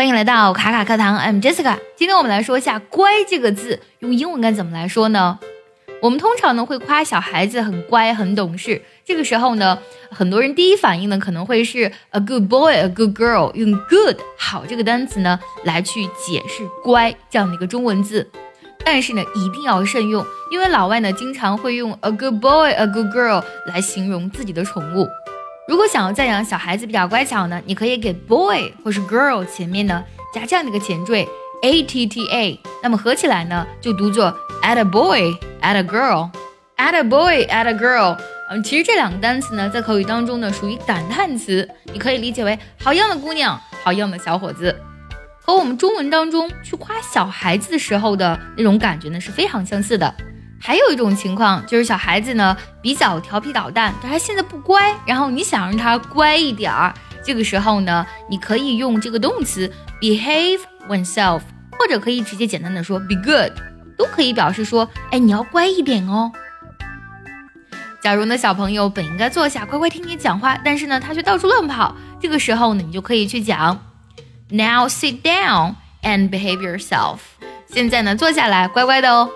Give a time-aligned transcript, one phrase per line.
[0.00, 1.76] 欢迎来到卡卡课堂，I'm Jessica。
[1.94, 5.38] 今天我们来说一下“乖”这个字，用英文该怎么来说呢？
[6.00, 9.78] 我们通常呢会夸小孩子很乖、很懂事，这个时候呢，
[10.10, 18.26] 很多人第一反应呢可能会是 a good boy、a good girl，用 good 好这个单词呢来去解释“乖”这样的一个中文字。
[18.82, 25.06] 但是呢，一定要慎用，因为老外呢经常会用 a good boy、a good girl 来形容自己的宠物。
[25.70, 30.02] 如果想要赞扬小孩子比较乖巧呢，你可以给 boy 或是 girl 前面呢
[30.34, 31.24] 加这样的一个前缀
[31.62, 38.18] a t t a，那么合起来呢就读作 at a boy at a girl，at a boy at a girl。
[38.50, 44.74] 嗯，其实这两个单词呢在口语当中呢属于感叹词，你可以理解为好样的姑娘，好样的小伙子，
[45.40, 50.12] 和我们中文当中去夸小孩子的时候的那种感觉呢是非常相似的。
[50.62, 61.40] 还有一种情况就是小孩子呢比较调皮捣蛋，但他现在不乖，然后你想让他乖一点儿，这个时候呢，你可以用这个动词 behave oneself，
[61.78, 63.50] 或者可以直接简单的说 be good，
[63.96, 66.30] 都可以表示说，哎，你要乖一点哦。
[68.02, 73.82] 假如呢小朋友本应该坐下乖乖听你讲话，但是呢他却到处乱跑，这个时候呢你就可以去讲
[74.50, 77.18] now sit down and behave yourself，
[77.66, 79.30] 现在呢坐下来乖乖的哦。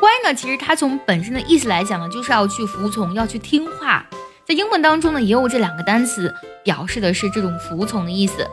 [0.00, 4.06] 乖呢，其实它从本身的意思来讲呢，就是要去服从，要去听话。
[4.44, 6.32] 在英文当中呢，也有这两个单词，
[6.62, 8.46] 表示的是这种服从的意思。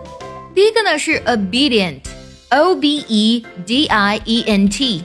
[0.54, 5.04] 第一个呢是 obedient，o b e d i e n t，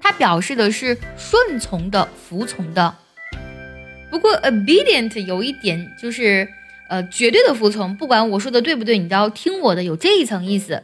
[0.00, 2.94] 它表示的是顺从的、服从的。
[4.10, 6.48] 不过 obedient 有一点就是，
[6.88, 10.82] 呃，绝对的服从，不管我说的对不对，你都要听我的，有这一层意思。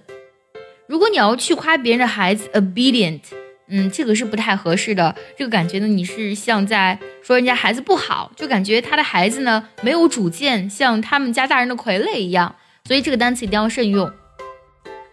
[0.86, 3.20] 如果你要去夸别人的孩子 obedient。
[3.68, 5.16] 嗯，这个是不太合适的。
[5.38, 12.56] 这个感觉呢，你是像在说人家孩子不好，就感觉他的孩子呢没有主见，像他们家大人的傀儡一样。
[12.86, 14.10] 所以这个单词一定要慎用。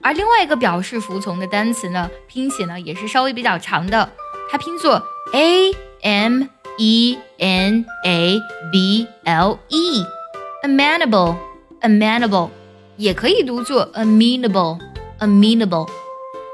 [0.01, 4.11] 而另外一个表示服从的单词呢，拼写呢也是稍微比较长的，
[4.51, 5.01] 它拼作
[5.33, 6.43] a m
[6.77, 8.37] e n a
[8.71, 12.49] b l e，amenable，amenable，
[12.97, 15.87] 也可以读作 amenable，amenable。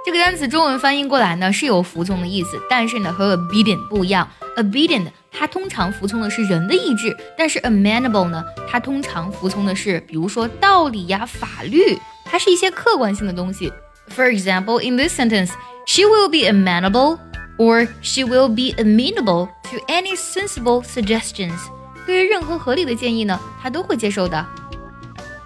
[0.08, 4.26] 这个单词中文翻译过来呢是有服从的意思，但是呢和 obedient 不一样。
[4.56, 13.70] obedient 它通常服从的是人的意志，但是 amenable 呢，它通常服从的是比如说道理呀、法律，它是一些客观性的东西。
[14.16, 15.50] For example, in this sentence,
[15.86, 17.20] she will be amenable
[17.58, 21.60] or she will be amenable to any sensible suggestions。
[22.06, 24.46] 对于任何合理的建议呢，她都会接受的。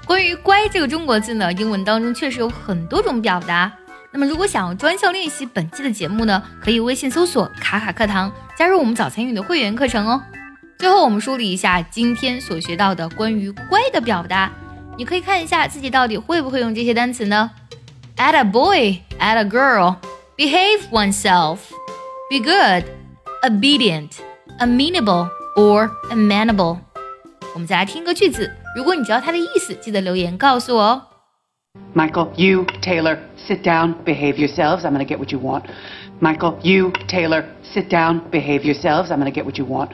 [0.06, 3.72] 关于“乖”这个中国字呢，英文当中确实有很多种表达。
[4.14, 10.22] 那么，如果想要专项练习本期的节目呢，可以微信搜索“卡卡课堂”，加入我们早餐英语的会员课程哦。
[10.78, 14.52] 最后，我们梳理一下今天所学到的关于“乖”的表达，
[14.98, 17.52] 你可以看一下自己到底会不会用这些单词呢
[18.18, 19.96] ？At a boy, at a girl,
[20.36, 21.60] behave oneself,
[22.30, 22.84] be good,
[23.44, 24.12] obedient,
[24.60, 26.80] amenable or amenable。
[27.54, 31.08] 我们再来听个句子，如果你知道它的意思，记得留言告诉我哦。
[31.94, 33.30] Michael, you, Taylor.
[33.48, 35.68] sit down, behave yourselves, I'm going to get what you want.
[36.22, 39.94] Michael, you, Taylor, sit down, behave yourselves, I'm going to get what you want.